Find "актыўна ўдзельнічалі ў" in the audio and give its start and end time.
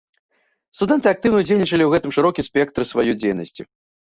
1.11-1.93